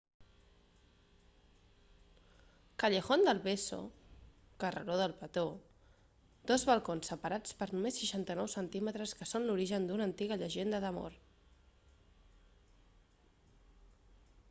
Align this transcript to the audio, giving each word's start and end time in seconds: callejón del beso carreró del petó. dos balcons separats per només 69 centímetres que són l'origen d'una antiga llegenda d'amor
callejón 2.81 3.21
del 3.27 3.39
beso 3.49 3.81
carreró 4.63 4.95
del 5.01 5.13
petó. 5.19 5.43
dos 6.51 6.65
balcons 6.69 7.11
separats 7.11 7.53
per 7.59 7.67
només 7.75 7.99
69 8.05 8.47
centímetres 8.55 9.13
que 9.19 9.27
són 9.33 9.45
l'origen 9.51 9.85
d'una 9.91 10.07
antiga 10.13 10.39
llegenda 10.45 10.79
d'amor 10.87 11.19